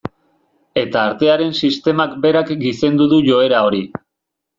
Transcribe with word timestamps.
Eta 0.83 1.03
artearen 1.09 1.53
sistemak 1.67 2.15
berak 2.23 2.49
gizendu 2.63 3.07
du 3.13 3.21
joera 3.29 3.61
hori. 3.67 3.83